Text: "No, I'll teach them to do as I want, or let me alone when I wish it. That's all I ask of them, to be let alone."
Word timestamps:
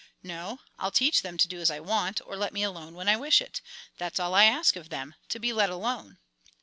"No, 0.23 0.61
I'll 0.79 0.89
teach 0.89 1.21
them 1.21 1.37
to 1.37 1.47
do 1.47 1.59
as 1.59 1.69
I 1.69 1.79
want, 1.79 2.21
or 2.25 2.35
let 2.35 2.53
me 2.53 2.63
alone 2.63 2.95
when 2.95 3.07
I 3.07 3.15
wish 3.15 3.39
it. 3.39 3.61
That's 3.99 4.19
all 4.19 4.33
I 4.33 4.45
ask 4.45 4.75
of 4.75 4.89
them, 4.89 5.13
to 5.29 5.37
be 5.37 5.53
let 5.53 5.69
alone." 5.69 6.17